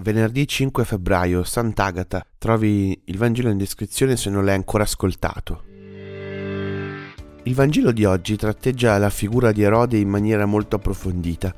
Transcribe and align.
Venerdì 0.00 0.46
5 0.46 0.84
febbraio, 0.84 1.44
Sant'Agata. 1.44 2.24
Trovi 2.38 3.00
il 3.04 3.16
Vangelo 3.18 3.50
in 3.50 3.58
descrizione 3.58 4.16
se 4.16 4.30
non 4.30 4.44
l'hai 4.44 4.54
ancora 4.54 4.84
ascoltato. 4.84 5.64
Il 7.42 7.54
Vangelo 7.54 7.92
di 7.92 8.04
oggi 8.04 8.36
tratteggia 8.36 8.98
la 8.98 9.10
figura 9.10 9.52
di 9.52 9.62
Erode 9.62 9.96
in 9.96 10.08
maniera 10.08 10.46
molto 10.46 10.76
approfondita. 10.76 11.54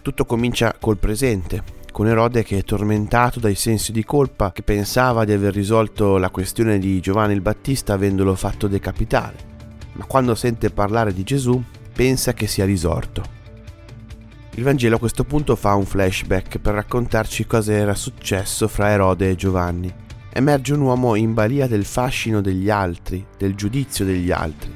Tutto 0.00 0.24
comincia 0.24 0.74
col 0.80 0.98
presente, 0.98 1.62
con 1.92 2.06
Erode 2.06 2.42
che 2.42 2.58
è 2.58 2.64
tormentato 2.64 3.38
dai 3.38 3.54
sensi 3.54 3.92
di 3.92 4.04
colpa, 4.04 4.52
che 4.52 4.62
pensava 4.62 5.24
di 5.24 5.32
aver 5.32 5.52
risolto 5.52 6.16
la 6.16 6.30
questione 6.30 6.78
di 6.78 7.00
Giovanni 7.00 7.34
il 7.34 7.40
Battista 7.40 7.92
avendolo 7.92 8.34
fatto 8.34 8.68
decapitare, 8.68 9.36
ma 9.92 10.06
quando 10.06 10.34
sente 10.34 10.70
parlare 10.70 11.12
di 11.12 11.22
Gesù 11.22 11.62
pensa 11.92 12.32
che 12.32 12.46
sia 12.46 12.64
risorto. 12.64 13.40
Il 14.54 14.64
Vangelo 14.64 14.96
a 14.96 14.98
questo 14.98 15.24
punto 15.24 15.56
fa 15.56 15.74
un 15.74 15.86
flashback 15.86 16.58
per 16.58 16.74
raccontarci 16.74 17.46
cosa 17.46 17.72
era 17.72 17.94
successo 17.94 18.68
fra 18.68 18.90
Erode 18.90 19.30
e 19.30 19.34
Giovanni. 19.34 19.92
Emerge 20.30 20.74
un 20.74 20.80
uomo 20.80 21.14
in 21.14 21.32
balia 21.32 21.66
del 21.66 21.86
fascino 21.86 22.42
degli 22.42 22.68
altri, 22.68 23.24
del 23.38 23.54
giudizio 23.54 24.04
degli 24.04 24.30
altri. 24.30 24.70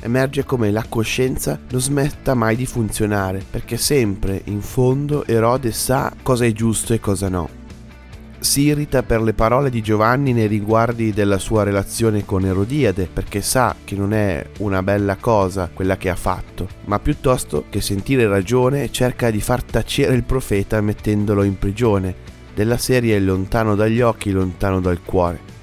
Emerge 0.00 0.44
come 0.44 0.70
la 0.70 0.84
coscienza 0.88 1.58
non 1.70 1.80
smetta 1.80 2.34
mai 2.34 2.54
di 2.54 2.66
funzionare, 2.66 3.44
perché 3.48 3.76
sempre, 3.76 4.42
in 4.44 4.60
fondo, 4.60 5.26
Erode 5.26 5.72
sa 5.72 6.12
cosa 6.22 6.44
è 6.44 6.52
giusto 6.52 6.92
e 6.92 7.00
cosa 7.00 7.28
no 7.28 7.65
si 8.38 8.62
irrita 8.62 9.02
per 9.02 9.22
le 9.22 9.32
parole 9.32 9.70
di 9.70 9.82
Giovanni 9.82 10.32
nei 10.32 10.46
riguardi 10.46 11.12
della 11.12 11.38
sua 11.38 11.62
relazione 11.62 12.24
con 12.24 12.44
Erodiade, 12.44 13.08
perché 13.12 13.40
sa 13.40 13.74
che 13.84 13.94
non 13.94 14.12
è 14.12 14.44
una 14.58 14.82
bella 14.82 15.16
cosa 15.16 15.70
quella 15.72 15.96
che 15.96 16.08
ha 16.08 16.16
fatto, 16.16 16.68
ma 16.84 16.98
piuttosto 16.98 17.64
che 17.70 17.80
sentire 17.80 18.26
ragione 18.26 18.90
cerca 18.90 19.30
di 19.30 19.40
far 19.40 19.62
tacere 19.62 20.14
il 20.14 20.24
profeta 20.24 20.80
mettendolo 20.80 21.42
in 21.42 21.58
prigione, 21.58 22.14
della 22.54 22.78
serie 22.78 23.18
lontano 23.20 23.74
dagli 23.74 24.00
occhi, 24.00 24.30
lontano 24.30 24.80
dal 24.80 25.02
cuore. 25.02 25.54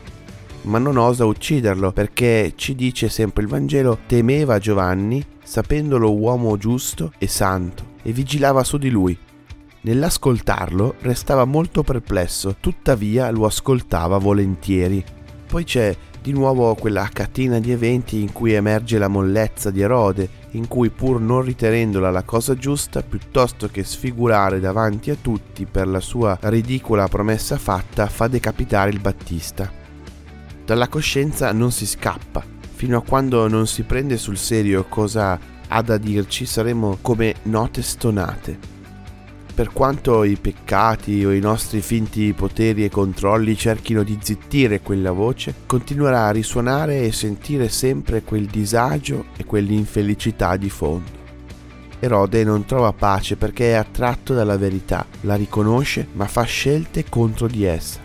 Ma 0.64 0.78
non 0.78 0.98
osa 0.98 1.26
ucciderlo 1.26 1.92
perché 1.92 2.54
ci 2.56 2.76
dice 2.76 3.10
sempre 3.10 3.44
il 3.44 3.50
Vangelo 3.50 4.00
temeva 4.08 4.60
Giovanni, 4.60 5.26
sapendolo 5.44 6.14
uomo 6.16 6.58
giusto 6.58 7.12
e 7.18 7.28
santo, 7.28 7.92
e 8.02 8.12
vigilava 8.12 8.64
su 8.64 8.78
di 8.78 8.90
lui 8.90 9.18
Nell'ascoltarlo 9.86 10.96
restava 11.02 11.44
molto 11.44 11.84
perplesso, 11.84 12.56
tuttavia 12.62 13.30
lo 13.32 13.46
ascoltava 13.46 14.18
volentieri. 14.18 15.04
Poi 15.46 15.66
c'è 15.66 15.94
di 16.22 16.32
nuovo 16.32 16.74
quella 16.76 17.10
catena 17.12 17.60
di 17.60 17.70
eventi 17.72 18.22
in 18.22 18.32
cui 18.32 18.54
emerge 18.54 18.98
la 18.98 19.10
mollezza 19.10 19.72
di 19.72 19.82
Erode, 19.82 20.30
in 20.52 20.70
cui 20.70 20.90
pur 20.90 21.20
non 21.20 21.42
ritenendola 21.42 22.12
la 22.12 22.24
cosa 22.24 22.56
giusta, 22.56 23.02
piuttosto 23.02 23.68
che 23.68 23.84
sfigurare 23.84 24.62
davanti 24.62 25.12
a 25.12 25.18
tutti 25.20 25.66
per 25.66 25.90
la 25.90 26.00
sua 26.00 26.38
ridicola 26.44 27.10
promessa 27.10 27.58
fatta, 27.58 28.08
fa 28.08 28.30
decapitare 28.30 28.90
il 28.90 29.02
Battista. 29.02 29.70
Dalla 30.64 30.88
coscienza 30.88 31.52
non 31.52 31.74
si 31.74 31.86
scappa, 31.86 32.42
fino 32.74 33.00
a 33.00 33.04
quando 33.04 33.50
non 33.50 33.68
si 33.68 33.84
prende 33.84 34.16
sul 34.16 34.38
serio 34.38 34.86
cosa 34.88 35.38
ha 35.68 35.82
da 35.82 35.98
dirci 35.98 36.46
saremo 36.46 37.00
come 37.02 37.36
note 37.44 37.82
stonate 37.82 38.73
per 39.54 39.72
quanto 39.72 40.24
i 40.24 40.36
peccati 40.36 41.24
o 41.24 41.32
i 41.32 41.40
nostri 41.40 41.82
finti 41.82 42.34
poteri 42.34 42.84
e 42.84 42.90
controlli 42.90 43.56
cerchino 43.56 44.02
di 44.02 44.18
zittire 44.20 44.82
quella 44.82 45.12
voce, 45.12 45.54
continuerà 45.68 46.26
a 46.26 46.32
risuonare 46.32 47.04
e 47.04 47.12
sentire 47.12 47.70
sempre 47.70 48.24
quel 48.24 48.48
disagio 48.48 49.26
e 49.38 49.46
quell'infelicità 49.46 50.58
di 50.58 50.70
fondo. 50.70 51.22
Erode 52.00 52.44
non 52.44 52.66
trova 52.66 52.92
pace 52.94 53.36
perché 53.36 53.72
è 53.72 53.76
attratto 53.76 54.34
dalla 54.34 54.58
verità, 54.58 55.06
la 55.22 55.36
riconosce 55.36 56.08
ma 56.14 56.26
fa 56.26 56.44
scelte 56.44 57.06
contro 57.08 57.48
di 57.48 57.64
essa. 57.64 58.00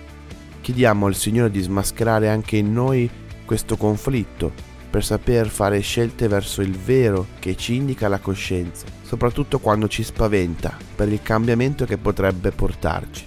Chiediamo 0.61 1.07
al 1.07 1.15
Signore 1.15 1.51
di 1.51 1.61
smascherare 1.61 2.29
anche 2.29 2.59
in 2.59 2.73
noi 2.73 3.09
questo 3.47 3.79
conflitto 3.79 4.68
per 4.91 5.05
saper 5.05 5.49
fare 5.49 5.81
scelte 5.81 6.29
verso 6.29 6.63
il 6.63 6.77
vero 6.77 7.27
che 7.39 7.57
ci 7.57 7.75
indica 7.75 8.09
la 8.09 8.19
coscienza, 8.19 8.87
soprattutto 9.03 9.59
quando 9.59 9.89
ci 9.89 10.03
spaventa 10.03 10.77
per 10.95 11.09
il 11.09 11.23
cambiamento 11.23 11.85
che 11.85 11.99
potrebbe 11.99 12.51
portarci. 12.51 13.27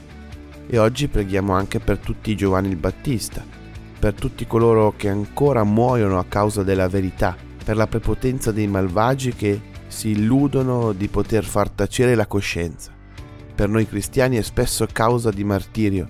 E 0.67 0.77
oggi 0.77 1.07
preghiamo 1.07 1.53
anche 1.53 1.79
per 1.79 1.97
tutti 1.97 2.35
Giovanni 2.35 2.69
il 2.69 2.77
Battista, 2.77 3.43
per 3.99 4.13
tutti 4.13 4.47
coloro 4.47 4.93
che 4.95 5.09
ancora 5.09 5.63
muoiono 5.63 6.17
a 6.17 6.25
causa 6.27 6.63
della 6.63 6.87
verità, 6.87 7.35
per 7.63 7.75
la 7.75 7.87
prepotenza 7.87 8.51
dei 8.51 8.67
malvagi 8.67 9.33
che 9.33 9.61
si 9.87 10.09
illudono 10.09 10.93
di 10.93 11.07
poter 11.07 11.43
far 11.43 11.69
tacere 11.69 12.15
la 12.15 12.25
coscienza. 12.25 12.91
Per 13.53 13.69
noi 13.69 13.85
cristiani 13.85 14.37
è 14.37 14.41
spesso 14.41 14.87
causa 14.91 15.29
di 15.29 15.43
martirio. 15.43 16.07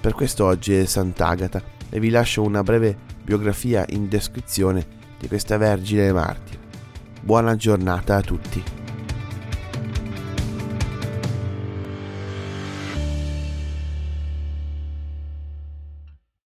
Per 0.00 0.14
questo 0.14 0.46
oggi 0.46 0.74
è 0.74 0.84
Sant'Agata 0.86 1.62
e 1.90 2.00
vi 2.00 2.08
lascio 2.08 2.42
una 2.42 2.62
breve 2.62 3.12
biografia 3.24 3.84
in 3.88 4.08
descrizione 4.08 4.86
di 5.18 5.26
questa 5.26 5.56
Vergine 5.56 6.12
martire. 6.12 6.58
Buona 7.22 7.56
giornata 7.56 8.16
a 8.16 8.20
tutti. 8.20 8.83